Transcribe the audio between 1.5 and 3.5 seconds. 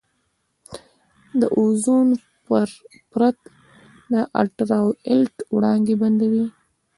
اوزون پرت